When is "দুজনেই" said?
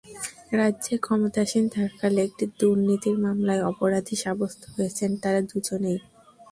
5.49-5.99